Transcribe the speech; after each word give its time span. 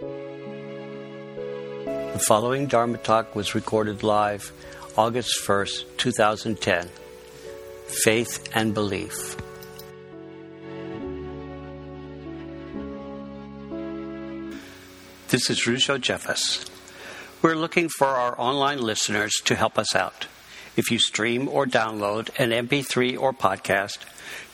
The 0.00 0.08
following 2.24 2.68
Dharma 2.68 2.98
talk 2.98 3.34
was 3.34 3.56
recorded 3.56 4.04
live 4.04 4.52
August 4.96 5.40
1st, 5.44 5.96
2010. 5.96 6.88
Faith 8.04 8.48
and 8.54 8.74
Belief. 8.74 9.36
This 15.30 15.50
is 15.50 15.62
Ryusho 15.62 15.98
Jeffus. 15.98 16.70
We're 17.42 17.56
looking 17.56 17.88
for 17.88 18.06
our 18.06 18.40
online 18.40 18.80
listeners 18.80 19.32
to 19.46 19.56
help 19.56 19.76
us 19.80 19.96
out. 19.96 20.28
If 20.76 20.92
you 20.92 21.00
stream 21.00 21.48
or 21.48 21.66
download 21.66 22.30
an 22.38 22.50
MP3 22.50 23.18
or 23.20 23.32
podcast, 23.32 23.98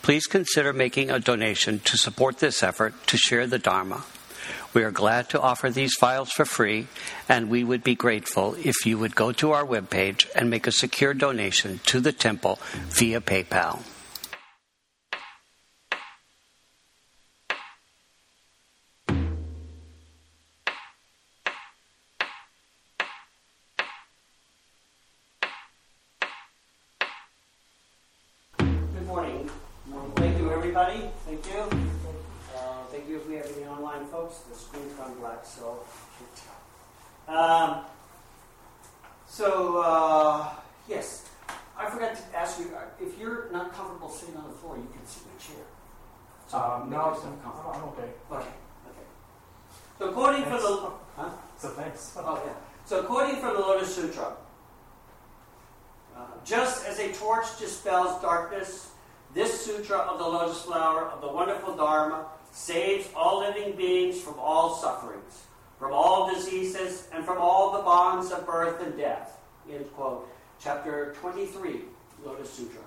please 0.01 0.25
consider 0.25 0.73
making 0.73 1.11
a 1.11 1.21
donation 1.21 1.81
to 1.81 1.99
support 1.99 2.39
this 2.39 2.63
effort 2.63 2.95
to 3.09 3.19
share 3.19 3.47
the 3.47 3.59
Dharma. 3.59 4.05
We 4.73 4.83
are 4.83 4.91
glad 4.91 5.29
to 5.31 5.41
offer 5.41 5.71
these 5.71 5.95
files 5.95 6.31
for 6.31 6.45
free, 6.45 6.89
and 7.29 7.51
we 7.51 7.65
would 7.65 7.85
be 7.85 7.95
grateful 7.95 8.57
if 8.59 8.87
you 8.87 8.99
would 8.99 9.15
go 9.15 9.33
to 9.33 9.53
our 9.53 9.65
webpage 9.65 10.27
and 10.35 10.51
make 10.51 10.67
a 10.67 10.73
secure 10.73 11.15
donation 11.15 11.81
to 11.87 12.01
the 12.01 12.13
temple 12.13 12.59
via 12.89 13.21
PayPal. 13.21 13.83
Um, 37.27 37.85
so, 39.27 39.81
uh, 39.81 40.51
yes, 40.89 41.29
I 41.77 41.89
forgot 41.91 42.15
to 42.15 42.37
ask 42.37 42.61
you 42.61 42.67
uh, 42.77 42.83
if 43.01 43.19
you're 43.19 43.49
not 43.51 43.73
comfortable 43.73 44.11
sitting 44.11 44.37
on 44.37 44.45
the 44.45 44.57
floor, 44.57 44.77
you 44.77 44.89
can 44.93 45.07
sit 45.07 45.23
in 45.23 45.31
a 45.37 45.41
chair. 45.41 45.65
So 46.47 46.59
Um, 46.59 46.91
no, 46.91 47.01
I'm, 47.01 47.15
comfortable. 47.41 47.73
I'm 47.75 47.85
okay. 47.85 48.11
Okay, 48.31 48.55
okay. 48.91 49.07
So, 49.99 50.11
according 50.11 50.43
from 50.45 50.61
the. 50.61 50.91
Huh? 51.17 51.31
So 51.59 51.69
thanks. 51.71 52.15
Oh, 52.19 52.43
yeah. 52.45 52.53
So, 52.85 53.01
according 53.01 53.37
from 53.37 53.55
the 53.55 53.61
Lotus 53.61 53.95
Sutra, 53.95 54.33
uh, 56.17 56.21
just 56.45 56.87
as 56.87 56.99
a 56.99 57.13
torch 57.13 57.59
dispels 57.59 58.21
darkness, 58.21 58.91
this 59.35 59.65
sutra 59.65 59.99
of 59.99 60.19
the 60.19 60.25
lotus 60.25 60.63
flower 60.63 61.07
of 61.07 61.21
the 61.21 61.27
wonderful 61.27 61.75
Dharma 61.77 62.27
saves 62.53 63.09
all 63.17 63.41
living 63.41 63.77
beings 63.77 64.21
from 64.21 64.39
all 64.39 64.77
sufferings, 64.77 65.43
from 65.79 65.93
all 65.93 66.33
diseases, 66.33 67.09
and 67.13 67.25
from 67.25 67.39
all 67.39 67.73
the 67.73 67.83
bonds 67.83 68.31
of 68.31 68.47
birth 68.47 68.81
and 68.81 68.97
death. 68.97 69.39
End 69.71 69.87
quote. 69.95 70.29
Chapter 70.61 71.15
23, 71.21 71.81
Lotus 72.25 72.51
Sutra, 72.51 72.81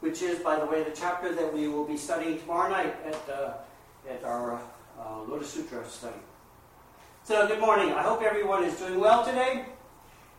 which 0.00 0.22
is, 0.22 0.38
by 0.38 0.58
the 0.58 0.66
way, 0.66 0.82
the 0.82 0.92
chapter 0.94 1.34
that 1.34 1.52
we 1.52 1.68
will 1.68 1.84
be 1.84 1.96
studying 1.96 2.38
tomorrow 2.38 2.70
night 2.70 2.94
at, 3.04 3.34
uh, 3.34 3.54
at 4.08 4.24
our 4.24 4.60
uh, 4.98 5.22
Lotus 5.28 5.50
Sutra 5.50 5.86
study. 5.88 6.16
So, 7.24 7.46
good 7.46 7.60
morning. 7.60 7.90
I 7.92 8.02
hope 8.02 8.22
everyone 8.22 8.64
is 8.64 8.78
doing 8.78 8.98
well 8.98 9.24
today. 9.24 9.66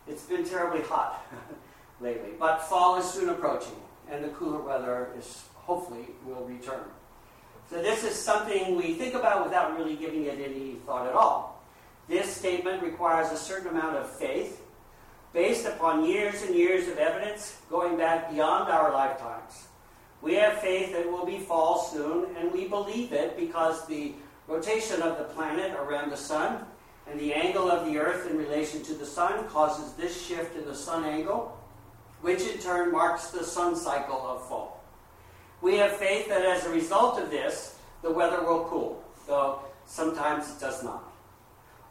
It's 0.06 0.24
been 0.24 0.44
terribly 0.44 0.82
hot 0.82 1.24
lately, 2.00 2.30
but 2.38 2.58
fall 2.58 2.98
is 2.98 3.04
soon 3.06 3.28
approaching, 3.28 3.76
and 4.10 4.24
the 4.24 4.28
cooler 4.28 4.60
weather 4.60 5.10
is 5.18 5.44
hopefully 5.54 6.06
will 6.26 6.44
return. 6.44 6.84
So, 7.70 7.80
this 7.80 8.04
is 8.04 8.14
something 8.14 8.76
we 8.76 8.94
think 8.94 9.14
about 9.14 9.44
without 9.44 9.78
really 9.78 9.96
giving 9.96 10.24
it 10.24 10.38
any 10.38 10.74
thought 10.86 11.06
at 11.06 11.14
all. 11.14 11.53
This 12.08 12.34
statement 12.34 12.82
requires 12.82 13.32
a 13.32 13.36
certain 13.36 13.68
amount 13.68 13.96
of 13.96 14.10
faith 14.10 14.60
based 15.32 15.66
upon 15.66 16.04
years 16.04 16.42
and 16.42 16.54
years 16.54 16.88
of 16.88 16.98
evidence 16.98 17.58
going 17.70 17.96
back 17.96 18.30
beyond 18.30 18.70
our 18.70 18.92
lifetimes. 18.92 19.66
We 20.22 20.34
have 20.34 20.60
faith 20.60 20.92
that 20.92 21.02
it 21.02 21.10
will 21.10 21.26
be 21.26 21.38
fall 21.38 21.82
soon, 21.82 22.36
and 22.36 22.52
we 22.52 22.66
believe 22.68 23.12
it 23.12 23.36
because 23.36 23.86
the 23.86 24.12
rotation 24.46 25.02
of 25.02 25.18
the 25.18 25.24
planet 25.24 25.72
around 25.72 26.10
the 26.10 26.16
sun 26.16 26.64
and 27.10 27.18
the 27.20 27.34
angle 27.34 27.70
of 27.70 27.86
the 27.86 27.98
Earth 27.98 28.30
in 28.30 28.38
relation 28.38 28.82
to 28.84 28.94
the 28.94 29.04
sun 29.06 29.46
causes 29.48 29.92
this 29.94 30.26
shift 30.26 30.56
in 30.56 30.64
the 30.64 30.74
sun 30.74 31.04
angle, 31.04 31.58
which 32.22 32.42
in 32.42 32.58
turn 32.58 32.92
marks 32.92 33.28
the 33.28 33.44
sun 33.44 33.76
cycle 33.76 34.26
of 34.26 34.46
fall. 34.48 34.82
We 35.60 35.76
have 35.76 35.96
faith 35.96 36.28
that 36.28 36.44
as 36.44 36.64
a 36.66 36.70
result 36.70 37.18
of 37.18 37.30
this, 37.30 37.78
the 38.02 38.10
weather 38.10 38.42
will 38.44 38.64
cool, 38.64 39.02
though 39.26 39.60
sometimes 39.86 40.50
it 40.50 40.60
does 40.60 40.82
not. 40.82 41.13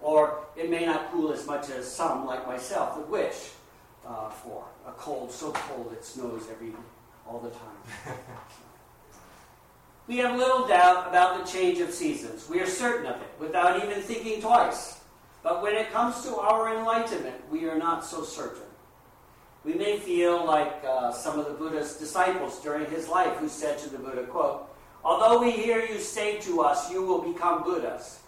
Or 0.03 0.44
it 0.58 0.69
may 0.69 0.86
not 0.86 1.12
cool 1.12 1.31
as 1.31 1.47
much 1.47 1.69
as 1.69 1.90
some, 1.90 2.25
like 2.28 2.46
myself, 2.46 2.97
would 2.97 3.09
wish 3.09 3.52
uh, 4.06 4.30
for 4.30 4.66
a 4.86 4.91
cold 4.91 5.31
so 5.31 5.52
cold 5.53 5.94
it 5.94 6.03
snows 6.03 6.44
every 6.52 6.74
all 7.25 7.40
the 7.40 7.50
time. 7.50 8.18
we 10.08 10.18
have 10.18 10.38
little 10.38 10.68
doubt 10.68 11.08
about 11.08 11.44
the 11.44 11.50
change 11.50 11.80
of 11.80 11.90
seasons. 11.92 12.50
We 12.50 12.59
are 12.59 12.68
certain 12.68 13.06
of 13.06 13.22
it 13.22 13.31
without 13.40 13.81
even 13.81 14.02
thinking 14.02 14.42
twice. 14.42 15.00
But 15.42 15.63
when 15.63 15.74
it 15.74 15.92
comes 15.94 16.22
to 16.24 16.36
our 16.36 16.78
enlightenment, 16.78 17.50
we 17.50 17.66
are 17.69 17.78
not 17.78 18.03
so 18.03 18.24
certain. 18.24 18.63
We 19.63 19.74
may 19.74 19.97
feel 20.00 20.46
like 20.46 20.84
uh, 20.86 21.13
some 21.13 21.40
of 21.40 21.46
the 21.46 21.53
Buddha's 21.53 21.96
disciples 21.96 22.59
during 22.59 22.90
his 22.92 23.08
life 23.08 23.38
who 23.38 23.47
said 23.47 23.80
to 23.80 23.90
the 23.90 24.00
Buddha, 24.00 24.24
quote, 24.24 24.69
Although 25.06 25.42
we 25.42 25.52
hear 25.52 25.86
you 25.86 26.00
say 26.00 26.40
to 26.40 26.62
us, 26.62 26.92
you 26.92 27.02
will 27.02 27.22
become 27.22 27.63
Buddhas, 27.63 28.19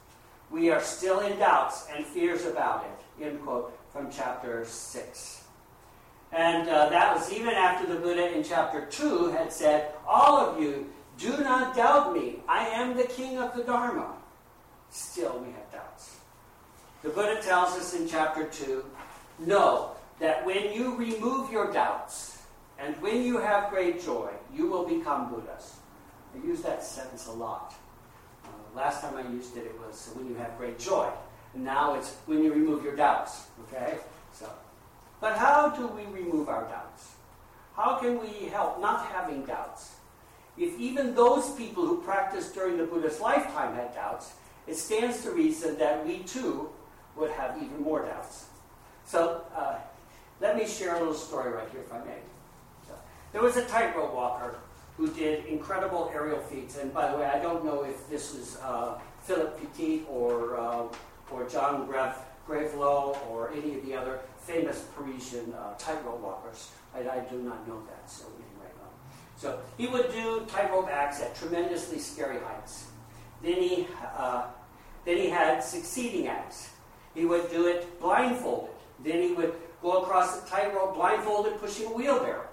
we 0.52 0.70
are 0.70 0.82
still 0.82 1.20
in 1.22 1.38
doubts 1.40 1.88
and 1.94 2.06
fears 2.06 2.46
about 2.46 2.86
it, 2.86 3.24
end 3.26 3.42
quote, 3.42 3.78
from 3.92 4.10
chapter 4.12 4.66
6. 4.66 5.44
And 6.32 6.68
uh, 6.68 6.90
that 6.90 7.16
was 7.16 7.32
even 7.32 7.54
after 7.54 7.92
the 7.92 8.00
Buddha 8.00 8.36
in 8.36 8.44
chapter 8.44 8.86
2 8.88 9.32
had 9.32 9.54
said, 9.54 9.92
All 10.08 10.38
of 10.38 10.62
you, 10.62 10.90
do 11.18 11.38
not 11.38 11.76
doubt 11.76 12.14
me. 12.14 12.40
I 12.48 12.68
am 12.68 12.98
the 12.98 13.06
king 13.06 13.38
of 13.38 13.56
the 13.56 13.64
Dharma. 13.64 14.16
Still, 14.90 15.40
we 15.40 15.52
have 15.54 15.72
doubts. 15.72 16.18
The 17.04 17.10
Buddha 17.10 17.42
tells 17.42 17.78
us 17.78 17.94
in 17.94 18.08
chapter 18.08 18.46
2 18.46 18.84
know 19.40 19.92
that 20.20 20.46
when 20.46 20.74
you 20.74 20.96
remove 20.96 21.52
your 21.52 21.72
doubts 21.72 22.44
and 22.80 23.00
when 23.02 23.22
you 23.24 23.38
have 23.38 23.70
great 23.70 24.04
joy, 24.04 24.32
you 24.54 24.68
will 24.68 24.88
become 24.88 25.30
Buddhas. 25.30 25.78
I 26.34 26.46
use 26.46 26.62
that 26.62 26.84
sentence 26.84 27.28
a 27.28 27.32
lot. 27.32 27.74
Last 28.76 29.02
time 29.02 29.16
I 29.16 29.28
used 29.32 29.56
it, 29.56 29.66
it 29.66 29.80
was 29.80 30.12
when 30.16 30.28
you 30.28 30.36
have 30.36 30.58
great 30.58 30.78
joy. 30.78 31.10
Now 31.54 31.96
it's 31.96 32.14
when 32.26 32.44
you 32.44 32.54
remove 32.54 32.84
your 32.84 32.96
doubts. 32.96 33.48
Okay? 33.64 34.00
So, 34.34 34.50
but 35.22 35.38
how 35.38 35.70
do 35.70 35.88
we 35.88 36.04
remove 36.06 36.50
our 36.50 36.64
doubts? 36.66 37.14
How 37.76 37.98
can 37.98 38.20
we 38.20 38.50
help 38.50 38.82
not 38.82 39.06
having 39.08 39.46
doubts? 39.46 39.96
If 40.58 40.78
even 40.80 41.16
those 41.16 41.52
people 41.52 41.86
who 41.86 42.02
practiced 42.02 42.54
during 42.54 42.78
the 42.78 42.86
Buddha's 42.86 43.20
lifetime 43.20 43.76
had 43.76 43.94
doubts, 43.94 44.34
it 44.68 44.76
stands 44.76 45.22
to 45.24 45.32
reason 45.32 45.78
that 45.78 46.06
we 46.06 46.20
too 46.20 46.70
would 47.16 47.32
have 47.32 47.58
even 47.58 47.82
more 47.82 48.06
doubts. 48.06 48.46
So, 49.06 49.42
uh, 49.56 49.76
let 50.42 50.58
me 50.58 50.68
share 50.68 50.96
a 50.96 51.00
little 51.00 51.14
story 51.14 51.54
right 51.54 51.68
here, 51.72 51.82
if 51.82 51.94
I 51.94 52.00
may. 52.00 52.20
So, 52.88 52.94
there 53.32 53.42
was 53.42 53.56
a 53.56 53.66
tightrope 53.66 54.14
walker 54.14 54.56
who 54.98 55.08
did 55.10 55.46
incredible 55.46 56.12
aerial 56.14 56.40
feats. 56.40 56.78
And 56.78 56.94
by 56.94 57.12
the 57.12 57.18
way, 57.18 57.26
I 57.26 57.40
don't 57.40 57.66
know 57.66 57.84
if 57.84 58.10
this 58.10 58.34
is 58.34 58.58
uh, 58.64 58.98
Philippe 59.22 59.60
Petit 59.60 60.04
or, 60.10 60.58
uh, 60.58 60.84
or 61.32 61.50
John 61.50 61.86
Grave, 61.86 62.14
Gravelet 62.48 63.28
or 63.30 63.52
any 63.52 63.76
of 63.76 63.86
the 63.86 63.94
other 63.94 64.20
famous 64.38 64.86
Parisian 64.96 65.54
uh, 65.54 65.74
tightrope 65.78 66.22
walkers. 66.22 66.72
I, 66.94 67.00
I, 67.00 67.20
do 67.30 67.40
not 67.40 67.68
know 67.68 67.82
that. 67.88 68.10
So 68.10 68.26
anyway, 68.26 68.72
um, 68.82 68.90
so 69.36 69.60
he 69.78 69.88
would 69.88 70.12
do 70.12 70.46
tightrope 70.48 70.88
acts 70.88 71.22
at 71.22 71.36
tremendously 71.36 72.00
scary 72.00 72.40
heights. 72.40 72.86
Then 73.42 73.56
he, 73.56 73.88
uh, 74.18 74.46
then 75.04 75.18
he 75.18 75.30
had 75.30 75.64
succeeding 75.64 76.28
acts. 76.28 76.70
He 77.16 77.26
would 77.26 77.50
do 77.50 77.68
it 77.68 78.00
blindfolded. 78.00 78.76
Then 79.04 79.22
he 79.22 79.34
would 79.34 79.56
go 79.82 80.04
across 80.04 80.40
the 80.40 80.50
tightrope 80.50 80.96
blindfolded, 80.96 81.60
pushing 81.60 81.88
a 81.88 81.94
wheelbarrow. 81.94 82.48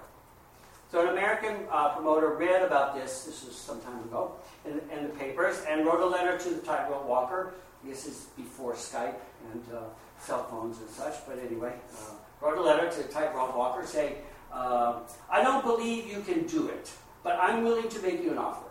So 0.93 1.01
an 1.01 1.07
American 1.07 1.55
uh, 1.71 1.89
promoter 1.89 2.35
read 2.35 2.61
about 2.61 2.93
this, 2.93 3.23
this 3.23 3.43
was 3.43 3.55
some 3.55 3.81
time 3.81 3.97
ago, 4.01 4.33
in, 4.63 4.73
in, 4.95 5.05
the 5.05 5.09
papers, 5.09 5.63
and 5.67 5.87
wrote 5.87 6.01
a 6.01 6.05
letter 6.05 6.37
to 6.37 6.49
the 6.51 6.61
tightrope 6.61 7.07
walker. 7.07 7.55
This 7.83 8.05
is 8.05 8.27
before 8.37 8.75
Skype 8.75 9.15
and 9.51 9.63
uh, 9.73 9.79
cell 10.19 10.43
phones 10.43 10.77
and 10.77 10.87
such, 10.91 11.15
but 11.27 11.39
anyway, 11.39 11.73
uh, 11.97 12.11
wrote 12.41 12.59
a 12.59 12.61
letter 12.61 12.91
to 12.91 13.07
the 13.07 13.11
tightrope 13.11 13.57
walker 13.57 13.87
saying, 13.87 14.17
uh, 14.53 14.99
I 15.31 15.41
don't 15.41 15.65
believe 15.65 16.05
you 16.05 16.21
can 16.21 16.45
do 16.45 16.67
it, 16.67 16.91
but 17.23 17.39
I'm 17.41 17.63
willing 17.63 17.89
to 17.89 17.99
make 18.03 18.21
you 18.21 18.29
an 18.29 18.37
offer. 18.37 18.69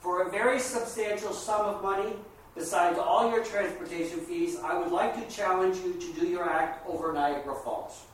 For 0.00 0.22
a 0.22 0.30
very 0.30 0.58
substantial 0.60 1.34
sum 1.34 1.66
of 1.66 1.82
money, 1.82 2.14
besides 2.54 2.98
all 2.98 3.30
your 3.30 3.44
transportation 3.44 4.20
fees, 4.20 4.56
I 4.64 4.78
would 4.78 4.90
like 4.90 5.14
to 5.14 5.36
challenge 5.36 5.76
you 5.84 5.92
to 5.92 6.20
do 6.20 6.26
your 6.26 6.48
act 6.48 6.88
over 6.88 7.12
Niagara 7.12 7.54
Falls. 7.54 8.06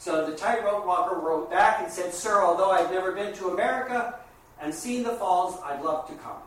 So 0.00 0.24
the 0.24 0.34
tightrope 0.34 0.86
walker 0.86 1.16
wrote 1.16 1.50
back 1.50 1.82
and 1.82 1.92
said, 1.92 2.14
Sir, 2.14 2.42
although 2.42 2.70
I've 2.70 2.90
never 2.90 3.12
been 3.12 3.34
to 3.34 3.48
America 3.48 4.18
and 4.58 4.74
seen 4.74 5.02
the 5.02 5.10
falls, 5.10 5.60
I'd 5.62 5.82
love 5.82 6.08
to 6.08 6.14
come. 6.14 6.38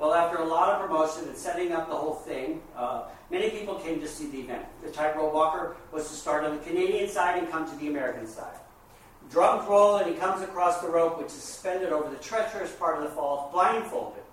Well, 0.00 0.12
after 0.12 0.38
a 0.38 0.44
lot 0.44 0.70
of 0.70 0.84
promotion 0.84 1.28
and 1.28 1.36
setting 1.36 1.70
up 1.70 1.88
the 1.88 1.94
whole 1.94 2.14
thing, 2.14 2.60
uh, 2.76 3.04
many 3.30 3.50
people 3.50 3.76
came 3.76 4.00
to 4.00 4.08
see 4.08 4.26
the 4.26 4.40
event. 4.40 4.66
The 4.82 4.90
tightrope 4.90 5.32
walker 5.32 5.76
was 5.92 6.08
to 6.08 6.14
start 6.14 6.42
on 6.42 6.56
the 6.56 6.64
Canadian 6.64 7.08
side 7.08 7.38
and 7.38 7.48
come 7.48 7.70
to 7.70 7.76
the 7.76 7.86
American 7.86 8.26
side. 8.26 8.56
Drums 9.30 9.68
roll, 9.68 9.98
and 9.98 10.12
he 10.12 10.16
comes 10.16 10.42
across 10.42 10.80
the 10.80 10.88
rope, 10.88 11.16
which 11.16 11.28
is 11.28 11.34
suspended 11.34 11.92
over 11.92 12.10
the 12.10 12.16
treacherous 12.16 12.72
part 12.72 12.96
of 12.96 13.04
the 13.04 13.10
falls, 13.10 13.52
blindfolded. 13.52 14.24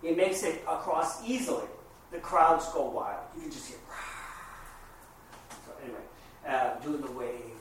He 0.00 0.12
makes 0.12 0.42
it 0.42 0.62
across 0.66 1.22
easily. 1.22 1.66
The 2.12 2.18
crowds 2.18 2.66
go 2.72 2.88
wild. 2.88 3.24
You 3.36 3.42
can 3.42 3.50
just 3.50 3.68
hear. 3.68 3.78
So 5.66 5.72
anyway, 5.84 6.00
uh, 6.46 6.74
doing 6.80 7.00
the 7.00 7.10
wave. 7.12 7.52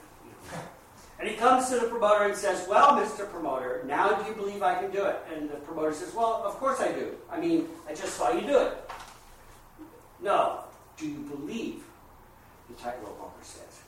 And 1.19 1.29
he 1.29 1.35
comes 1.35 1.69
to 1.69 1.75
the 1.75 1.85
promoter 1.85 2.25
and 2.25 2.35
says, 2.35 2.67
Well, 2.67 2.97
Mr. 2.97 3.29
Promoter, 3.29 3.83
now 3.85 4.11
do 4.11 4.27
you 4.27 4.35
believe 4.35 4.63
I 4.63 4.81
can 4.81 4.89
do 4.89 5.05
it? 5.05 5.19
And 5.31 5.49
the 5.51 5.57
promoter 5.57 5.93
says, 5.93 6.15
Well, 6.15 6.41
of 6.43 6.55
course 6.55 6.79
I 6.79 6.91
do. 6.91 7.15
I 7.31 7.39
mean, 7.39 7.67
I 7.87 7.93
just 7.93 8.15
saw 8.15 8.31
you 8.31 8.41
do 8.41 8.57
it. 8.57 8.89
No. 10.19 10.63
Do 10.97 11.07
you 11.07 11.19
believe? 11.19 11.83
The 12.69 12.73
tightrope 12.75 13.19
walker 13.19 13.43
says. 13.43 13.81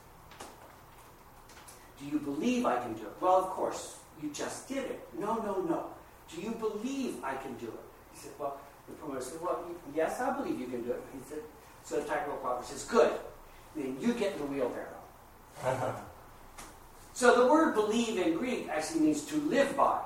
Do 1.98 2.06
you 2.06 2.20
believe 2.20 2.66
I 2.66 2.78
can 2.80 2.92
do 2.94 3.02
it? 3.02 3.12
Well, 3.20 3.36
of 3.36 3.46
course. 3.46 3.98
You 4.22 4.30
just 4.30 4.68
did 4.68 4.84
it. 4.84 5.08
No, 5.18 5.34
no, 5.38 5.60
no. 5.62 5.86
Do 6.32 6.40
you 6.40 6.52
believe 6.52 7.16
I 7.24 7.34
can 7.34 7.54
do 7.54 7.66
it? 7.66 7.80
He 8.12 8.20
said, 8.20 8.32
Well, 8.38 8.60
the 8.86 8.94
promoter 8.94 9.20
said, 9.20 9.40
Well, 9.42 9.64
yes, 9.92 10.20
I 10.20 10.36
believe 10.36 10.60
you 10.60 10.66
can 10.66 10.84
do 10.84 10.92
it. 10.92 11.02
He 11.12 11.18
said, 11.28 11.40
So 11.82 12.00
the 12.00 12.06
tightrope 12.06 12.44
walker 12.44 12.64
says, 12.64 12.84
Good. 12.84 13.12
Then 13.76 13.96
you 14.00 14.12
get 14.14 14.38
the 14.38 14.44
wheelbarrow. 14.44 15.94
So 17.14 17.44
the 17.44 17.46
word 17.46 17.74
believe 17.74 18.18
in 18.18 18.34
Greek 18.34 18.68
actually 18.68 19.00
means 19.02 19.22
to 19.26 19.36
live 19.42 19.76
by. 19.76 20.00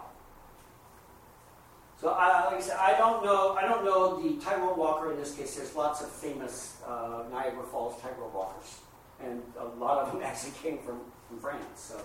So 2.01 2.11
I, 2.11 2.45
like 2.45 2.57
I 2.57 2.61
said, 2.61 2.77
I 2.77 2.97
don't 2.99 3.25
know. 3.25 3.57
I 3.59 3.63
don't 3.63 3.85
know 3.85 4.23
the 4.23 4.37
tightrope 4.45 4.77
walker 4.77 5.11
in 5.11 5.19
this 5.19 5.35
case. 5.35 5.57
There's 5.57 5.75
lots 5.75 6.03
of 6.03 6.11
famous 6.11 6.77
uh, 6.87 7.25
Niagara 7.33 7.65
Falls 7.65 8.01
tightrope 8.03 8.33
walkers, 8.35 8.79
and 9.21 9.43
a 9.59 9.65
lot 9.65 9.99
of 9.99 10.13
them 10.13 10.23
actually 10.25 10.53
came 10.63 10.79
from, 10.79 11.01
from 11.29 11.39
France. 11.41 11.65
So 11.75 12.01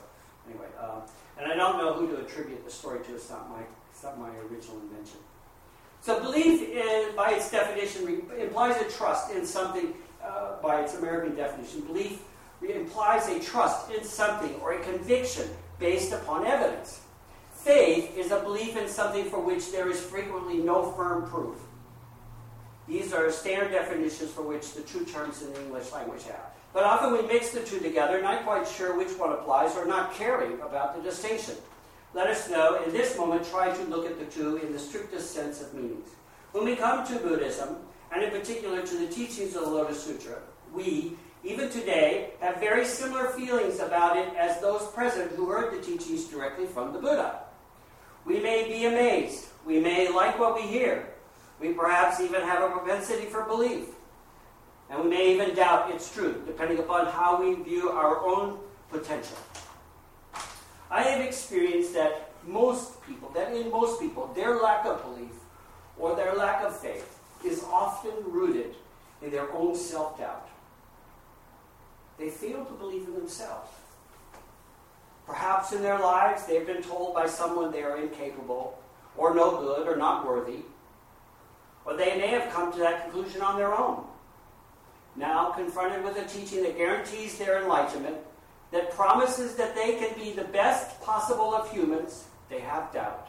anyway, 0.49 0.67
um, 0.81 1.01
and 1.37 1.51
I 1.51 1.55
don't 1.55 1.77
know 1.77 1.93
who 1.93 2.07
to 2.07 2.25
attribute 2.25 2.63
the 2.65 2.71
story 2.71 3.03
to. 3.05 3.15
It's 3.15 3.29
not 3.29 3.49
my 3.49 3.61
it's 3.91 4.03
not 4.03 4.17
my 4.17 4.29
original 4.49 4.79
invention. 4.79 5.19
So 6.01 6.19
belief, 6.21 6.61
in, 6.61 7.15
by 7.15 7.31
its 7.31 7.51
definition, 7.51 8.29
implies 8.39 8.81
a 8.81 8.89
trust 8.89 9.31
in 9.31 9.45
something. 9.45 9.93
Uh, 10.23 10.61
by 10.61 10.81
its 10.81 10.95
American 10.95 11.35
definition, 11.35 11.81
belief 11.81 12.21
implies 12.61 13.27
a 13.27 13.39
trust 13.41 13.91
in 13.91 14.03
something 14.05 14.55
or 14.61 14.73
a 14.73 14.79
conviction 14.79 15.49
based 15.79 16.13
upon 16.13 16.45
evidence. 16.45 17.01
Faith 17.53 18.17
is 18.17 18.31
a 18.31 18.39
belief 18.39 18.77
in 18.77 18.87
something 18.87 19.25
for 19.25 19.39
which 19.39 19.71
there 19.71 19.89
is 19.89 19.99
frequently 19.99 20.57
no 20.57 20.91
firm 20.93 21.29
proof. 21.29 21.57
These 22.87 23.11
are 23.13 23.29
standard 23.31 23.71
definitions 23.71 24.31
for 24.31 24.43
which 24.43 24.73
the 24.73 24.81
two 24.81 25.03
terms 25.05 25.41
in 25.41 25.51
the 25.53 25.61
English 25.61 25.91
language 25.91 26.23
have. 26.23 26.51
But 26.73 26.83
often 26.83 27.13
we 27.13 27.21
mix 27.27 27.51
the 27.51 27.61
two 27.61 27.79
together, 27.79 28.21
not 28.21 28.43
quite 28.43 28.67
sure 28.67 28.97
which 28.97 29.17
one 29.17 29.31
applies 29.31 29.75
or 29.75 29.85
not 29.85 30.13
caring 30.13 30.53
about 30.61 30.95
the 30.95 31.01
distinction. 31.01 31.55
Let 32.13 32.27
us 32.27 32.49
know 32.49 32.81
in 32.83 32.91
this 32.91 33.17
moment, 33.17 33.45
try 33.45 33.75
to 33.75 33.83
look 33.85 34.05
at 34.05 34.19
the 34.19 34.25
two 34.25 34.57
in 34.57 34.71
the 34.71 34.79
strictest 34.79 35.31
sense 35.31 35.61
of 35.61 35.73
meanings. 35.73 36.09
When 36.51 36.65
we 36.65 36.75
come 36.75 37.05
to 37.07 37.15
Buddhism, 37.19 37.77
and 38.13 38.23
in 38.23 38.29
particular 38.29 38.85
to 38.85 38.97
the 38.97 39.07
teachings 39.07 39.55
of 39.55 39.63
the 39.63 39.69
Lotus 39.69 40.03
Sutra, 40.03 40.37
we, 40.71 41.13
even 41.43 41.69
today, 41.69 42.31
have 42.41 42.57
very 42.57 42.85
similar 42.85 43.29
feelings 43.29 43.79
about 43.79 44.17
it 44.17 44.33
as 44.35 44.61
those 44.61 44.87
present 44.91 45.31
who 45.31 45.47
heard 45.47 45.73
the 45.73 45.83
teachings 45.83 46.25
directly 46.25 46.67
from 46.67 46.93
the 46.93 46.99
Buddha. 46.99 47.39
We 48.25 48.39
may 48.39 48.67
be 48.67 48.85
amazed. 48.85 49.47
We 49.65 49.79
may 49.79 50.09
like 50.09 50.37
what 50.39 50.55
we 50.55 50.61
hear. 50.61 51.07
We 51.59 51.73
perhaps 51.73 52.19
even 52.19 52.41
have 52.41 52.61
a 52.61 52.69
propensity 52.69 53.25
for 53.25 53.43
belief. 53.43 53.87
And 54.89 55.03
we 55.03 55.09
may 55.09 55.33
even 55.33 55.55
doubt 55.55 55.91
its 55.91 56.13
truth, 56.13 56.45
depending 56.45 56.77
upon 56.79 57.07
how 57.07 57.41
we 57.41 57.55
view 57.63 57.89
our 57.89 58.23
own 58.23 58.59
potential. 58.91 59.37
I 60.91 61.01
have 61.01 61.21
experienced 61.21 61.93
that 61.95 62.31
most 62.45 63.03
people, 63.07 63.31
that 63.33 63.55
in 63.55 63.71
most 63.71 63.99
people, 63.99 64.31
their 64.35 64.61
lack 64.61 64.85
of 64.85 65.01
belief 65.03 65.31
or 65.97 66.15
their 66.15 66.35
lack 66.35 66.63
of 66.63 66.77
faith 66.77 67.19
is 67.45 67.63
often 67.63 68.11
rooted 68.25 68.75
in 69.21 69.31
their 69.31 69.51
own 69.53 69.75
self 69.75 70.17
doubt. 70.17 70.49
They 72.17 72.29
fail 72.29 72.65
to 72.65 72.73
believe 72.73 73.07
in 73.07 73.13
themselves. 73.13 73.69
Perhaps 75.25 75.71
in 75.71 75.81
their 75.81 75.99
lives 75.99 76.45
they've 76.45 76.67
been 76.67 76.83
told 76.83 77.13
by 77.13 77.27
someone 77.27 77.71
they 77.71 77.83
are 77.83 77.97
incapable, 77.97 78.77
or 79.17 79.33
no 79.33 79.57
good, 79.57 79.87
or 79.87 79.95
not 79.95 80.27
worthy. 80.27 80.59
Or 81.85 81.95
they 81.95 82.17
may 82.17 82.27
have 82.27 82.51
come 82.51 82.71
to 82.73 82.79
that 82.79 83.03
conclusion 83.03 83.41
on 83.41 83.57
their 83.57 83.73
own. 83.73 84.05
Now, 85.15 85.51
confronted 85.51 86.03
with 86.03 86.17
a 86.17 86.25
teaching 86.25 86.63
that 86.63 86.77
guarantees 86.77 87.37
their 87.37 87.61
enlightenment, 87.61 88.17
that 88.71 88.91
promises 88.91 89.55
that 89.55 89.75
they 89.75 89.95
can 89.95 90.17
be 90.17 90.31
the 90.31 90.45
best 90.45 90.99
possible 91.01 91.53
of 91.53 91.71
humans, 91.71 92.25
they 92.49 92.59
have 92.59 92.91
doubt. 92.91 93.27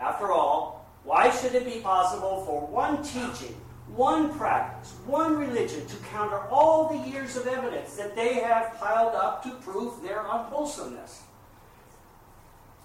After 0.00 0.32
all, 0.32 0.79
why 1.04 1.30
should 1.30 1.54
it 1.54 1.64
be 1.64 1.80
possible 1.80 2.44
for 2.44 2.66
one 2.66 3.02
teaching 3.02 3.56
one 3.94 4.32
practice, 4.38 4.92
one 5.04 5.36
religion 5.36 5.84
to 5.86 5.96
counter 6.12 6.40
all 6.48 6.88
the 6.88 7.10
years 7.10 7.36
of 7.36 7.46
evidence 7.46 7.96
that 7.96 8.14
they 8.14 8.34
have 8.34 8.78
piled 8.78 9.14
up 9.14 9.42
to 9.42 9.50
prove 9.56 10.00
their 10.02 10.20
unwholesomeness, 10.20 11.22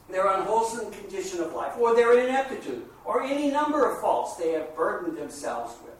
their 0.09 0.27
unwholesome 0.27 0.91
condition 0.91 1.41
of 1.41 1.53
life, 1.53 1.73
or 1.79 1.95
their 1.95 2.19
ineptitude, 2.19 2.85
or 3.05 3.23
any 3.23 3.51
number 3.51 3.89
of 3.89 4.01
faults 4.01 4.35
they 4.35 4.51
have 4.53 4.75
burdened 4.75 5.17
themselves 5.17 5.75
with. 5.83 5.93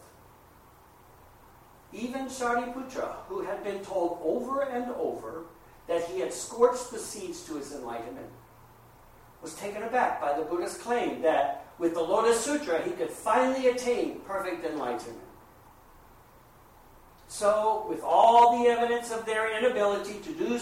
Even 1.94 2.26
Shariputra, 2.26 3.16
who 3.28 3.42
had 3.42 3.64
been 3.64 3.86
told 3.86 4.20
over 4.24 4.64
and 4.64 4.92
over 4.96 5.44
that 5.88 6.04
he 6.06 6.20
had 6.20 6.34
scorched 6.34 6.92
the 6.92 7.00
seeds 7.00 7.46
to 7.46 7.56
his 7.56 7.72
enlightenment, 7.74 8.30
was 9.42 9.54
taken 9.56 9.84
aback 9.84 10.20
by 10.20 10.36
the 10.36 10.44
Buddha's 10.44 10.78
claim 10.78 11.22
that 11.22 11.65
with 11.80 11.94
the 11.94 12.02
Lotus 12.02 12.44
Sutra 12.44 12.82
he 12.82 12.92
could 12.92 13.10
finally 13.10 13.68
attain 13.68 14.20
perfect 14.22 14.66
enlightenment. 14.66 15.20
So, 17.28 17.86
with 17.90 18.02
all 18.02 18.64
the 18.64 18.70
evidence 18.70 19.12
of 19.12 19.26
their 19.26 19.58
inability 19.58 20.20
to 20.20 20.34
do, 20.34 20.60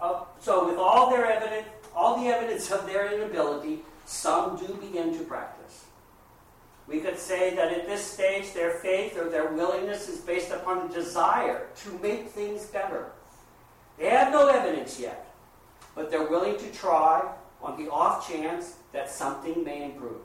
uh, 0.00 0.24
so 0.40 0.66
with 0.68 0.76
all 0.76 1.10
their 1.10 1.26
evidence, 1.26 1.68
all 1.94 2.20
the 2.22 2.28
evidence 2.28 2.70
of 2.70 2.86
their 2.86 3.12
inability, 3.14 3.80
some 4.04 4.56
do 4.56 4.74
begin 4.74 5.16
to 5.16 5.24
practice. 5.24 5.84
We 6.88 6.98
could 6.98 7.18
say 7.18 7.54
that 7.54 7.72
at 7.72 7.86
this 7.86 8.04
stage, 8.04 8.52
their 8.52 8.72
faith 8.80 9.16
or 9.16 9.30
their 9.30 9.52
willingness 9.52 10.08
is 10.08 10.18
based 10.18 10.50
upon 10.50 10.90
a 10.90 10.92
desire 10.92 11.68
to 11.84 11.98
make 12.00 12.28
things 12.28 12.66
better. 12.66 13.12
They 13.98 14.10
have 14.10 14.32
no 14.32 14.48
evidence 14.48 14.98
yet 14.98 15.32
but 15.94 16.10
they're 16.10 16.26
willing 16.26 16.58
to 16.58 16.70
try 16.72 17.22
on 17.62 17.82
the 17.82 17.90
off 17.90 18.28
chance 18.28 18.76
that 18.92 19.10
something 19.10 19.64
may 19.64 19.84
improve. 19.84 20.20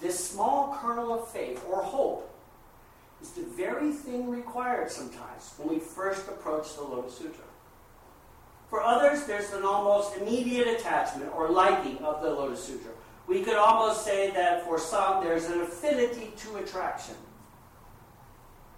This 0.00 0.18
small 0.30 0.76
kernel 0.80 1.14
of 1.14 1.30
faith 1.30 1.64
or 1.68 1.82
hope 1.82 2.30
is 3.22 3.30
the 3.30 3.42
very 3.42 3.92
thing 3.92 4.28
required 4.28 4.90
sometimes 4.90 5.54
when 5.56 5.68
we 5.68 5.78
first 5.78 6.28
approach 6.28 6.74
the 6.74 6.82
Lotus 6.82 7.16
Sutra. 7.16 7.44
For 8.68 8.82
others, 8.82 9.24
there's 9.24 9.52
an 9.52 9.64
almost 9.64 10.16
immediate 10.16 10.66
attachment 10.66 11.32
or 11.34 11.48
liking 11.48 11.98
of 11.98 12.22
the 12.22 12.30
Lotus 12.30 12.62
Sutra. 12.62 12.90
We 13.26 13.42
could 13.42 13.56
almost 13.56 14.04
say 14.04 14.30
that 14.32 14.64
for 14.64 14.78
some, 14.78 15.24
there's 15.24 15.46
an 15.46 15.60
affinity 15.60 16.32
to 16.36 16.56
attraction. 16.56 17.14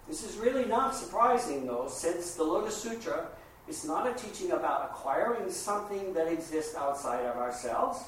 This 0.07 0.23
is 0.23 0.37
really 0.37 0.65
not 0.65 0.95
surprising, 0.95 1.65
though, 1.65 1.87
since 1.89 2.35
the 2.35 2.43
Lotus 2.43 2.77
Sutra 2.77 3.27
is 3.67 3.83
not 3.83 4.07
a 4.07 4.13
teaching 4.13 4.51
about 4.51 4.91
acquiring 4.91 5.51
something 5.51 6.13
that 6.13 6.31
exists 6.31 6.75
outside 6.75 7.25
of 7.25 7.35
ourselves, 7.35 7.99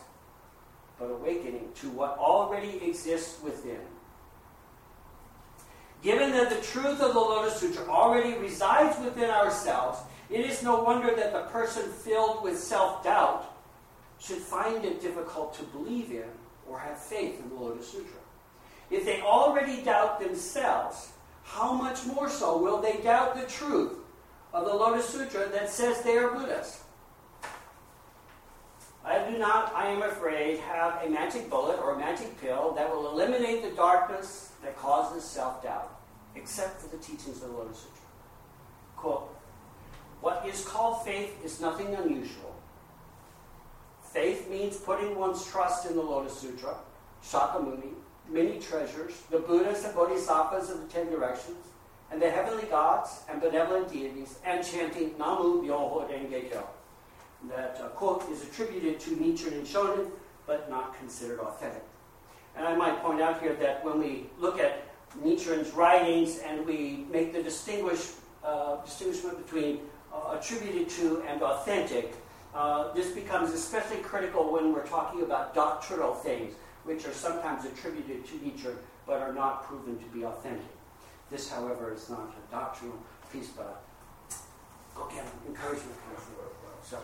but 0.99 1.09
awakening 1.09 1.69
to 1.75 1.89
what 1.89 2.17
already 2.17 2.83
exists 2.85 3.41
within. 3.41 3.79
Given 6.01 6.31
that 6.31 6.49
the 6.49 6.65
truth 6.65 7.01
of 7.01 7.13
the 7.13 7.19
Lotus 7.19 7.59
Sutra 7.59 7.85
already 7.89 8.37
resides 8.37 8.97
within 9.03 9.29
ourselves, 9.29 9.99
it 10.29 10.41
is 10.41 10.63
no 10.63 10.83
wonder 10.83 11.15
that 11.15 11.33
the 11.33 11.43
person 11.51 11.91
filled 11.91 12.43
with 12.43 12.57
self 12.57 13.03
doubt 13.03 13.53
should 14.19 14.37
find 14.37 14.85
it 14.85 15.01
difficult 15.01 15.53
to 15.55 15.63
believe 15.63 16.11
in 16.11 16.29
or 16.67 16.79
have 16.79 17.01
faith 17.01 17.41
in 17.41 17.49
the 17.49 17.55
Lotus 17.55 17.89
Sutra. 17.89 18.19
If 18.91 19.05
they 19.05 19.21
already 19.21 19.81
doubt 19.81 20.19
themselves, 20.19 21.11
how 21.43 21.73
much 21.73 22.05
more 22.05 22.29
so 22.29 22.57
will 22.57 22.81
they 22.81 22.97
doubt 22.97 23.35
the 23.35 23.47
truth 23.47 23.93
of 24.53 24.65
the 24.65 24.73
Lotus 24.73 25.07
Sutra 25.09 25.49
that 25.49 25.69
says 25.69 26.01
they 26.01 26.17
are 26.17 26.31
Buddhas. 26.31 26.83
I 29.05 29.29
do 29.29 29.37
not, 29.37 29.73
I 29.73 29.87
am 29.87 30.01
afraid, 30.01 30.59
have 30.59 31.01
a 31.03 31.09
magic 31.09 31.49
bullet 31.49 31.79
or 31.79 31.95
a 31.95 31.99
magic 31.99 32.39
pill 32.41 32.73
that 32.73 32.89
will 32.89 33.09
eliminate 33.09 33.63
the 33.63 33.71
darkness 33.71 34.51
that 34.61 34.77
causes 34.77 35.23
self 35.23 35.63
doubt, 35.63 35.99
except 36.35 36.81
for 36.81 36.89
the 36.95 37.01
teachings 37.01 37.41
of 37.41 37.49
the 37.49 37.57
Lotus 37.57 37.77
Sutra. 37.77 38.07
Quote 38.97 39.35
What 40.21 40.45
is 40.45 40.65
called 40.65 41.05
faith 41.05 41.33
is 41.43 41.61
nothing 41.61 41.95
unusual. 41.95 42.55
Faith 44.03 44.49
means 44.49 44.75
putting 44.77 45.15
one's 45.15 45.45
trust 45.45 45.85
in 45.85 45.95
the 45.95 46.01
Lotus 46.01 46.37
Sutra, 46.37 46.75
Shakyamuni, 47.23 47.93
many 48.27 48.59
treasures, 48.59 49.13
the 49.29 49.39
Buddhas 49.39 49.85
and 49.85 49.95
Bodhisattvas 49.95 50.69
of 50.69 50.81
the 50.81 50.87
Ten 50.87 51.09
Directions, 51.09 51.67
and 52.11 52.21
the 52.21 52.29
heavenly 52.29 52.63
gods 52.63 53.21
and 53.29 53.39
benevolent 53.39 53.91
deities, 53.91 54.39
and 54.43 54.65
chanting 54.65 55.17
Namu 55.17 55.61
Myoho 55.61 56.09
Renge 56.09 56.49
Kyo. 56.49 56.67
That 57.48 57.79
uh, 57.81 57.88
quote 57.89 58.29
is 58.29 58.43
attributed 58.43 59.00
to 59.01 59.12
Nichiren 59.12 59.53
and 59.53 59.65
Shonin, 59.65 60.10
but 60.46 60.69
not 60.69 60.98
considered 60.98 61.39
authentic. 61.39 61.84
And 62.58 62.67
I 62.67 62.75
might 62.75 63.01
point 63.01 63.22
out 63.22 63.41
here 63.41 63.53
that 63.55 63.84
when 63.86 64.00
we 64.00 64.25
look 64.38 64.60
at 64.60 64.84
Nichiren's 65.24 65.72
writings 65.72 66.39
and 66.39 66.65
we 66.65 67.05
make 67.10 67.31
the 67.31 67.41
distinguish, 67.41 68.12
uh, 68.43 68.84
distinguishment 68.84 69.43
between 69.46 69.79
uh, 70.13 70.38
attributed 70.38 70.89
to 70.89 71.24
and 71.27 71.41
authentic, 71.41 72.13
uh, 72.53 72.91
this 72.93 73.12
becomes 73.12 73.51
especially 73.51 73.98
critical 73.98 74.51
when 74.51 74.74
we're 74.74 74.88
talking 74.88 75.22
about 75.22 75.55
doctrinal 75.55 76.13
things, 76.13 76.55
which 76.84 77.05
are 77.05 77.13
sometimes 77.13 77.63
attributed 77.65 78.25
to 78.25 78.34
Nichiren 78.39 78.75
but 79.10 79.22
are 79.22 79.34
not 79.34 79.63
proven 79.63 79.98
to 79.98 80.05
be 80.05 80.24
authentic. 80.24 80.69
This, 81.31 81.50
however, 81.50 81.93
is 81.93 82.10
not 82.10 82.31
a 82.38 82.51
doctrinal 82.51 82.98
piece, 83.34 83.50
but 83.50 83.84
again, 85.10 85.25
encouragement. 85.48 85.96
So, 86.84 87.00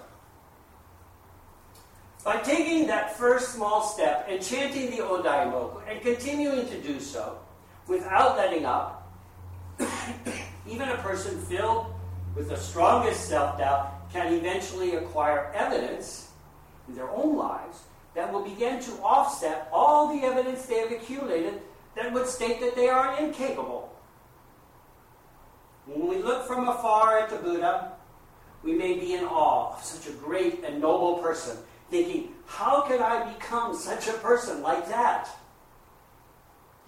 by 2.25 2.37
taking 2.37 2.87
that 2.87 3.15
first 3.15 3.53
small 3.53 3.83
step 3.83 4.25
and 4.27 4.41
chanting 4.41 4.89
the 4.89 4.97
Odaimoku 4.97 5.79
and 5.87 6.01
continuing 6.01 6.67
to 6.67 6.81
do 6.81 6.99
so 6.99 7.37
without 7.87 8.35
letting 8.35 8.65
up, 8.65 9.13
even 10.67 10.89
a 10.89 10.97
person 10.97 11.39
filled 11.41 11.93
with 12.35 12.49
the 12.49 12.57
strongest 12.57 13.29
self 13.29 13.59
doubt 13.59 14.11
can 14.11 14.33
eventually 14.33 14.95
acquire 14.95 15.51
evidence 15.53 16.31
in 16.87 16.95
their 16.95 17.09
own 17.11 17.37
lives 17.37 17.83
that 18.15 18.33
will 18.33 18.43
begin 18.43 18.81
to 18.81 18.91
offset 19.03 19.69
all 19.71 20.07
the 20.07 20.25
evidence 20.25 20.65
they 20.65 20.79
have 20.79 20.91
accumulated 20.91 21.61
that 21.95 22.11
would 22.11 22.25
state 22.25 22.59
that 22.59 22.75
they 22.75 22.89
are 22.89 23.19
incapable. 23.19 23.93
When 25.85 26.07
we 26.07 26.23
look 26.23 26.47
from 26.47 26.67
afar 26.67 27.19
at 27.19 27.29
the 27.29 27.35
Buddha, 27.35 27.91
we 28.63 28.73
may 28.73 28.97
be 28.99 29.13
in 29.13 29.25
awe 29.25 29.75
of 29.75 29.83
such 29.83 30.11
a 30.11 30.17
great 30.17 30.63
and 30.63 30.81
noble 30.81 31.19
person, 31.19 31.57
thinking, 32.03 32.33
how 32.45 32.81
can 32.81 33.01
I 33.01 33.31
become 33.33 33.75
such 33.75 34.07
a 34.07 34.13
person 34.13 34.61
like 34.61 34.87
that? 34.89 35.29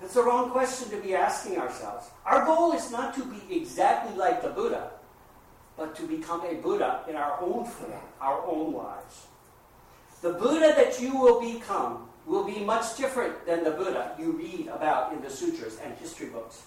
That's 0.02 0.14
the 0.14 0.24
wrong 0.24 0.52
question 0.52 0.90
to 0.90 0.98
be 0.98 1.16
asking 1.16 1.58
ourselves. 1.58 2.08
Our 2.26 2.46
goal 2.46 2.74
is 2.74 2.92
not 2.92 3.16
to 3.16 3.26
be 3.26 3.56
exactly 3.56 4.16
like 4.16 4.42
the 4.42 4.50
Buddha, 4.50 4.92
but 5.76 5.96
to 5.96 6.04
become 6.04 6.42
a 6.46 6.56
Buddha 6.56 7.04
in 7.08 7.16
our 7.16 7.42
own 7.42 7.66
form, 7.66 8.02
our 8.22 8.46
own 8.46 8.74
lives. 8.74 9.28
The 10.22 10.34
Buddha 10.34 10.74
that 10.76 11.00
you 11.00 11.18
will 11.18 11.40
become 11.42 12.10
will 12.26 12.44
be 12.44 12.60
much 12.60 12.98
different 12.98 13.46
than 13.46 13.64
the 13.64 13.72
Buddha 13.72 14.14
you 14.20 14.34
read 14.34 14.68
about 14.68 15.14
in 15.14 15.22
the 15.22 15.30
sutras 15.30 15.80
and 15.84 15.98
history 15.98 16.28
books. 16.28 16.64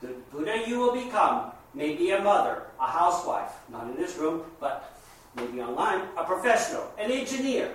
The 0.00 0.14
Buddha 0.30 0.62
you 0.66 0.78
will 0.78 0.94
become 0.94 1.52
may 1.74 1.94
be 1.94 2.12
a 2.12 2.22
mother, 2.22 2.62
a 2.80 2.86
housewife, 2.86 3.52
not 3.70 3.84
in 3.88 3.96
this 3.96 4.16
room, 4.16 4.44
but 4.60 4.95
maybe 5.36 5.60
online, 5.60 6.02
a 6.16 6.24
professional, 6.24 6.90
an 6.98 7.10
engineer, 7.10 7.72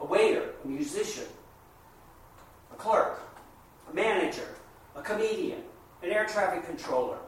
a 0.00 0.04
waiter, 0.04 0.50
a 0.64 0.68
musician, 0.68 1.24
a 2.72 2.76
clerk, 2.76 3.22
a 3.90 3.94
manager, 3.94 4.48
a 4.94 5.02
comedian, 5.02 5.62
an 6.02 6.10
air 6.10 6.26
traffic 6.26 6.66
controller, 6.66 7.18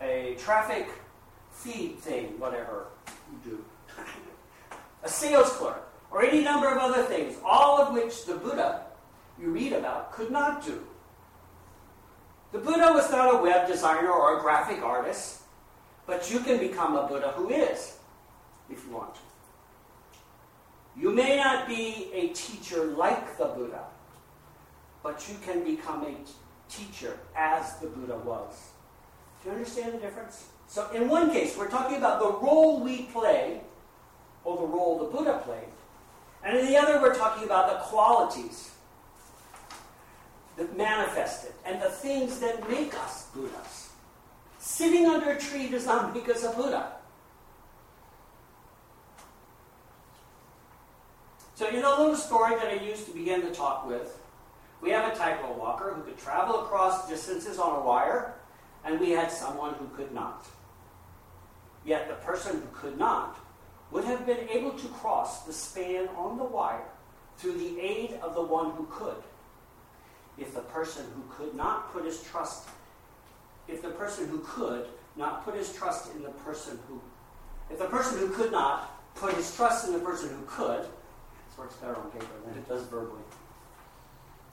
a 0.00 0.36
traffic 0.38 0.88
feed 1.52 1.98
thing, 1.98 2.38
whatever 2.38 2.86
you 3.30 3.50
do, 3.50 3.64
a 5.04 5.08
sales 5.08 5.50
clerk, 5.50 5.88
or 6.10 6.24
any 6.24 6.42
number 6.42 6.68
of 6.68 6.78
other 6.78 7.04
things, 7.04 7.36
all 7.44 7.80
of 7.80 7.94
which 7.94 8.26
the 8.26 8.34
Buddha 8.34 8.82
you 9.40 9.50
read 9.50 9.72
about 9.72 10.12
could 10.12 10.30
not 10.30 10.64
do. 10.64 10.82
The 12.52 12.58
Buddha 12.58 12.92
was 12.92 13.10
not 13.10 13.34
a 13.34 13.42
web 13.42 13.66
designer 13.66 14.10
or 14.10 14.38
a 14.38 14.40
graphic 14.40 14.82
artist, 14.82 15.41
but 16.06 16.30
you 16.30 16.40
can 16.40 16.58
become 16.58 16.96
a 16.96 17.06
Buddha 17.06 17.32
who 17.36 17.48
is, 17.50 17.98
if 18.70 18.84
you 18.84 18.92
want 18.92 19.14
to. 19.14 19.20
You 20.96 21.10
may 21.10 21.36
not 21.36 21.66
be 21.66 22.10
a 22.12 22.28
teacher 22.28 22.84
like 22.84 23.38
the 23.38 23.46
Buddha, 23.46 23.84
but 25.02 25.26
you 25.28 25.36
can 25.44 25.64
become 25.64 26.04
a 26.04 26.14
teacher 26.70 27.18
as 27.36 27.76
the 27.78 27.86
Buddha 27.86 28.18
was. 28.18 28.70
Do 29.42 29.50
you 29.50 29.56
understand 29.56 29.94
the 29.94 29.98
difference? 29.98 30.46
So, 30.68 30.90
in 30.90 31.08
one 31.08 31.30
case, 31.30 31.56
we're 31.56 31.70
talking 31.70 31.96
about 31.96 32.20
the 32.20 32.46
role 32.46 32.80
we 32.80 33.02
play, 33.02 33.60
or 34.44 34.56
the 34.56 34.66
role 34.66 34.98
the 34.98 35.16
Buddha 35.16 35.40
played. 35.44 35.68
And 36.44 36.58
in 36.58 36.66
the 36.66 36.76
other, 36.76 37.00
we're 37.00 37.14
talking 37.14 37.44
about 37.44 37.70
the 37.70 37.84
qualities 37.84 38.70
that 40.56 40.76
manifest 40.76 41.44
it 41.44 41.54
and 41.64 41.80
the 41.80 41.88
things 41.88 42.40
that 42.40 42.68
make 42.68 42.94
us 42.98 43.26
Buddhas. 43.34 43.91
Sitting 44.62 45.06
under 45.06 45.30
a 45.30 45.40
tree 45.40 45.68
does 45.68 45.86
not 45.86 46.14
make 46.14 46.28
us 46.28 46.44
a 46.44 46.50
Buddha. 46.50 46.92
So, 51.56 51.68
you 51.68 51.80
know 51.80 51.96
the 51.96 52.02
little 52.02 52.16
story 52.16 52.54
that 52.54 52.68
I 52.68 52.84
used 52.84 53.06
to 53.06 53.12
begin 53.12 53.40
the 53.40 53.50
talk 53.50 53.84
with? 53.88 54.16
We 54.80 54.90
have 54.90 55.12
a 55.12 55.16
tightrope 55.16 55.58
walker 55.58 55.92
who 55.92 56.02
could 56.02 56.16
travel 56.16 56.60
across 56.60 57.08
distances 57.08 57.58
on 57.58 57.74
a 57.76 57.84
wire, 57.84 58.34
and 58.84 59.00
we 59.00 59.10
had 59.10 59.32
someone 59.32 59.74
who 59.74 59.88
could 59.96 60.14
not. 60.14 60.46
Yet 61.84 62.06
the 62.06 62.24
person 62.24 62.60
who 62.60 62.68
could 62.72 62.96
not 62.96 63.36
would 63.90 64.04
have 64.04 64.24
been 64.24 64.48
able 64.48 64.78
to 64.78 64.88
cross 64.88 65.42
the 65.42 65.52
span 65.52 66.06
on 66.16 66.38
the 66.38 66.44
wire 66.44 66.86
through 67.36 67.58
the 67.58 67.80
aid 67.80 68.12
of 68.22 68.36
the 68.36 68.42
one 68.42 68.70
who 68.76 68.86
could. 68.92 69.22
If 70.38 70.54
the 70.54 70.60
person 70.60 71.04
who 71.16 71.34
could 71.34 71.56
not 71.56 71.92
put 71.92 72.04
his 72.04 72.22
trust, 72.22 72.68
if 73.72 73.82
the 73.82 73.90
person 73.90 74.28
who 74.28 74.40
could 74.40 74.86
not 75.16 75.44
put 75.44 75.54
his 75.54 75.72
trust 75.74 76.14
in 76.14 76.22
the 76.22 76.30
person 76.30 76.78
who, 76.88 77.00
if 77.70 77.78
the 77.78 77.86
person 77.86 78.18
who 78.18 78.28
could 78.28 78.52
not 78.52 79.00
put 79.14 79.34
his 79.34 79.54
trust 79.56 79.86
in 79.86 79.94
the 79.94 80.00
person 80.00 80.28
who 80.28 80.42
could, 80.46 80.82
this 80.82 81.58
works 81.58 81.74
better 81.76 81.96
on 81.96 82.10
paper 82.10 82.26
than 82.46 82.56
it 82.56 82.68
does 82.68 82.84
verbally. 82.84 83.22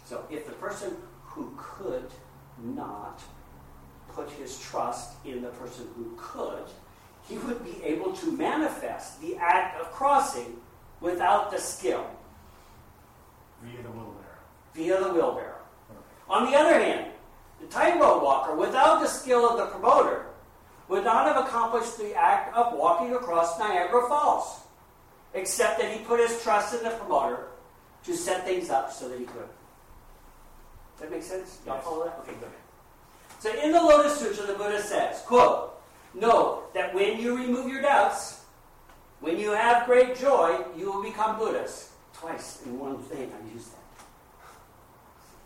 So 0.05 0.25
if 0.29 0.45
the 0.45 0.53
person 0.53 0.95
who 1.23 1.53
could 1.57 2.09
not 2.63 3.21
put 4.09 4.29
his 4.31 4.59
trust 4.59 5.13
in 5.25 5.41
the 5.41 5.49
person 5.49 5.87
who 5.95 6.13
could, 6.17 6.65
he 7.27 7.37
would 7.37 7.63
be 7.63 7.83
able 7.83 8.13
to 8.13 8.31
manifest 8.31 9.21
the 9.21 9.35
act 9.37 9.79
of 9.79 9.91
crossing 9.91 10.57
without 10.99 11.51
the 11.51 11.59
skill. 11.59 12.09
Via 13.61 13.83
the 13.83 13.89
wheelbarrow. 13.89 14.15
Via 14.73 14.99
the 14.99 15.13
wheelbarrow. 15.13 15.55
On 16.27 16.49
the 16.49 16.57
other 16.57 16.79
hand, 16.79 17.08
the 17.59 17.67
tightrope 17.67 18.23
walker, 18.23 18.55
without 18.55 19.01
the 19.01 19.07
skill 19.07 19.49
of 19.49 19.57
the 19.57 19.65
promoter, 19.67 20.25
would 20.87 21.03
not 21.03 21.27
have 21.27 21.45
accomplished 21.45 21.97
the 21.97 22.15
act 22.15 22.55
of 22.55 22.73
walking 22.77 23.13
across 23.13 23.59
Niagara 23.59 24.07
Falls, 24.07 24.61
except 25.33 25.79
that 25.79 25.91
he 25.95 26.03
put 26.05 26.19
his 26.19 26.41
trust 26.41 26.73
in 26.73 26.83
the 26.83 26.89
promoter 26.91 27.47
to 28.03 28.15
set 28.15 28.45
things 28.45 28.69
up 28.69 28.91
so 28.91 29.07
that 29.09 29.19
he 29.19 29.25
could. 29.25 29.47
Does 30.97 31.01
that 31.01 31.11
make 31.11 31.23
sense? 31.23 31.59
Y'all 31.65 31.75
Yes. 31.75 31.83
follow 31.83 32.05
that? 32.05 32.19
Okay, 32.21 32.33
good. 32.39 32.51
So 33.39 33.53
in 33.53 33.71
the 33.71 33.81
Lotus 33.81 34.19
Sutra, 34.19 34.47
the 34.47 34.53
Buddha 34.55 34.81
says, 34.81 35.21
quote, 35.25 35.75
Know 36.13 36.63
that 36.73 36.93
when 36.95 37.19
you 37.19 37.37
remove 37.37 37.71
your 37.71 37.81
doubts, 37.83 38.41
when 39.19 39.37
you 39.37 39.51
have 39.51 39.85
great 39.85 40.17
joy, 40.17 40.65
you 40.75 40.91
will 40.91 41.03
become 41.03 41.37
Buddhas. 41.37 41.91
Twice 42.13 42.61
in 42.65 42.79
one 42.79 42.97
thing 43.03 43.31
I 43.31 43.53
use 43.53 43.67
that. 43.67 44.05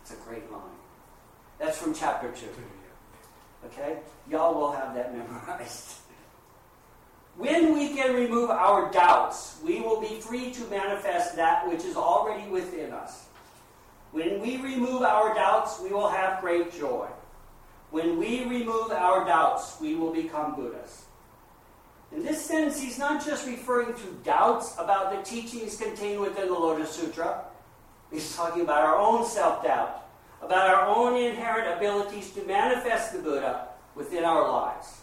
It's 0.02 0.12
a 0.12 0.16
great 0.26 0.50
line. 0.50 0.62
That's 1.58 1.78
from 1.78 1.94
chapter 1.94 2.30
2. 2.30 2.46
Okay? 3.66 3.98
Y'all 4.30 4.54
will 4.54 4.72
have 4.72 4.94
that 4.94 5.16
memorized. 5.16 5.94
When 7.36 7.74
we 7.74 7.96
can 7.96 8.14
remove 8.14 8.50
our 8.50 8.92
doubts, 8.92 9.58
we 9.64 9.80
will 9.80 10.00
be 10.00 10.20
free 10.20 10.52
to 10.52 10.64
manifest 10.66 11.34
that 11.34 11.66
which 11.68 11.84
is 11.84 11.96
already 11.96 12.48
within 12.48 12.92
us. 12.92 13.26
When 14.12 14.40
we 14.40 14.58
remove 14.58 15.02
our 15.02 15.34
doubts, 15.34 15.80
we 15.80 15.88
will 15.88 16.08
have 16.08 16.40
great 16.40 16.72
joy. 16.72 17.08
When 17.90 18.18
we 18.18 18.44
remove 18.44 18.92
our 18.92 19.24
doubts, 19.24 19.80
we 19.80 19.96
will 19.96 20.12
become 20.12 20.54
Buddhas. 20.54 21.06
In 22.14 22.22
this 22.22 22.40
sense, 22.44 22.80
he's 22.80 22.98
not 22.98 23.24
just 23.24 23.46
referring 23.46 23.94
to 23.94 24.18
doubts 24.22 24.74
about 24.78 25.10
the 25.10 25.28
teachings 25.28 25.76
contained 25.76 26.20
within 26.20 26.46
the 26.46 26.54
Lotus 26.54 26.90
Sutra. 26.90 27.42
He's 28.12 28.36
talking 28.36 28.62
about 28.62 28.84
our 28.84 28.96
own 28.96 29.26
self 29.26 29.64
doubt, 29.64 30.03
about 30.44 30.68
our 30.68 30.86
own 30.86 31.16
inherent 31.20 31.76
abilities 31.76 32.30
to 32.32 32.42
manifest 32.44 33.12
the 33.12 33.18
Buddha 33.18 33.68
within 33.94 34.24
our 34.24 34.50
lives. 34.50 35.00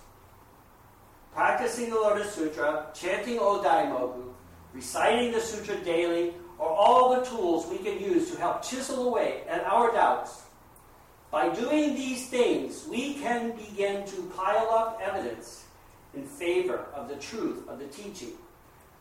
Practicing 1.34 1.90
the 1.90 1.96
Lotus 1.96 2.34
Sutra, 2.34 2.88
chanting 2.94 3.40
Odaimoku, 3.40 4.34
reciting 4.74 5.32
the 5.32 5.40
Sutra 5.40 5.78
daily, 5.84 6.34
are 6.60 6.70
all 6.70 7.16
the 7.16 7.26
tools 7.26 7.66
we 7.68 7.78
can 7.78 8.00
use 8.00 8.30
to 8.30 8.38
help 8.38 8.62
chisel 8.62 9.08
away 9.08 9.42
at 9.48 9.64
our 9.64 9.92
doubts. 9.92 10.44
By 11.32 11.50
doing 11.50 11.96
these 11.96 12.28
things, 12.28 12.86
we 12.88 13.16
can 13.16 13.56
begin 13.56 14.06
to 14.08 14.32
pile 14.36 14.70
up 14.70 15.00
evidence 15.02 15.66
in 16.14 16.26
favor 16.26 16.86
of 16.94 17.08
the 17.08 17.16
truth 17.16 17.68
of 17.70 17.80
the 17.80 17.88
teaching, 17.88 18.34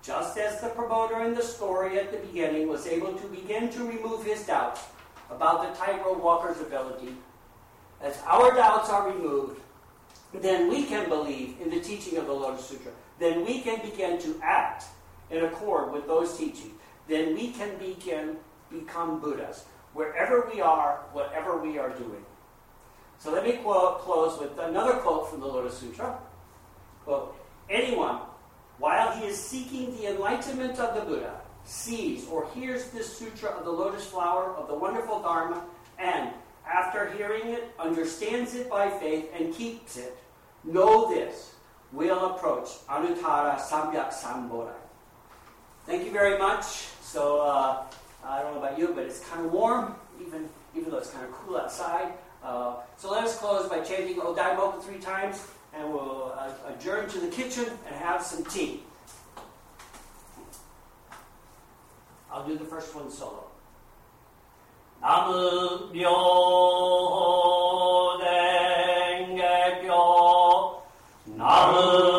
just 0.02 0.38
as 0.38 0.60
the 0.60 0.68
promoter 0.68 1.22
in 1.24 1.34
the 1.34 1.42
story 1.42 1.98
at 1.98 2.12
the 2.12 2.26
beginning 2.28 2.68
was 2.68 2.86
able 2.86 3.12
to 3.14 3.26
begin 3.26 3.68
to 3.70 3.84
remove 3.84 4.24
his 4.24 4.46
doubts 4.46 4.80
about 5.30 5.62
the 5.62 5.78
tightrope 5.78 6.22
walker's 6.22 6.60
ability, 6.60 7.14
as 8.02 8.18
our 8.26 8.54
doubts 8.54 8.88
are 8.88 9.10
removed, 9.10 9.60
then 10.34 10.68
we 10.68 10.84
can 10.84 11.08
believe 11.08 11.56
in 11.60 11.70
the 11.70 11.80
teaching 11.80 12.16
of 12.18 12.26
the 12.26 12.32
Lotus 12.32 12.64
Sutra. 12.64 12.92
Then 13.18 13.44
we 13.44 13.60
can 13.60 13.80
begin 13.80 14.18
to 14.20 14.40
act 14.42 14.84
in 15.30 15.44
accord 15.44 15.92
with 15.92 16.06
those 16.06 16.36
teachings. 16.36 16.72
Then 17.08 17.34
we 17.34 17.52
can 17.52 17.76
begin 17.78 18.36
become 18.70 19.20
Buddhas 19.20 19.64
wherever 19.92 20.48
we 20.52 20.60
are, 20.60 21.00
whatever 21.12 21.58
we 21.58 21.78
are 21.78 21.90
doing. 21.90 22.24
So 23.18 23.32
let 23.32 23.44
me 23.44 23.54
quote, 23.54 24.00
close 24.00 24.38
with 24.40 24.56
another 24.58 24.94
quote 24.94 25.28
from 25.28 25.40
the 25.40 25.46
Lotus 25.46 25.76
Sutra. 25.76 26.18
Quote, 27.04 27.36
anyone 27.68 28.20
while 28.78 29.12
he 29.12 29.26
is 29.26 29.36
seeking 29.36 29.94
the 29.96 30.06
enlightenment 30.06 30.78
of 30.78 30.94
the 30.94 31.02
Buddha, 31.02 31.40
sees 31.64 32.26
or 32.28 32.48
hears 32.54 32.90
this 32.90 33.16
sutra 33.16 33.50
of 33.50 33.64
the 33.64 33.70
lotus 33.70 34.06
flower 34.06 34.54
of 34.54 34.68
the 34.68 34.74
wonderful 34.74 35.20
Dharma, 35.20 35.64
and 35.98 36.30
after 36.66 37.10
hearing 37.10 37.48
it, 37.48 37.70
understands 37.78 38.54
it 38.54 38.70
by 38.70 38.88
faith 38.88 39.30
and 39.38 39.54
keeps 39.54 39.96
it, 39.96 40.16
know 40.64 41.12
this 41.12 41.54
will 41.92 42.34
approach 42.34 42.68
Anuttara 42.88 43.58
Samyak 43.58 44.12
Sambodhi. 44.12 44.72
Thank 45.86 46.04
you 46.04 46.12
very 46.12 46.38
much. 46.38 46.64
So, 47.02 47.40
uh, 47.40 47.82
I 48.24 48.42
don't 48.42 48.54
know 48.54 48.60
about 48.60 48.78
you, 48.78 48.92
but 48.94 49.04
it's 49.04 49.20
kind 49.20 49.44
of 49.44 49.52
warm, 49.52 49.94
even, 50.20 50.48
even 50.76 50.90
though 50.90 50.98
it's 50.98 51.10
kind 51.10 51.24
of 51.24 51.32
cool 51.32 51.56
outside. 51.56 52.12
Uh, 52.42 52.76
so 52.96 53.10
let 53.10 53.24
us 53.24 53.38
close 53.38 53.68
by 53.68 53.80
chanting 53.80 54.16
Odaimoku 54.16 54.82
three 54.82 54.98
times 54.98 55.46
and 55.74 55.92
we'll 55.92 56.32
uh, 56.36 56.50
adjourn 56.74 57.08
to 57.08 57.18
the 57.18 57.28
kitchen 57.28 57.66
and 57.86 57.94
have 57.94 58.22
some 58.22 58.44
tea. 58.44 58.82
I'll 62.32 62.46
do 62.46 62.56
the 62.56 62.64
first 62.64 62.94
one 62.94 63.10
solo. 63.10 63.44
Namu 65.02 65.90
Myo 65.92 66.16
Renge 68.20 69.80
Kyo 69.80 70.82
Namu 71.26 72.09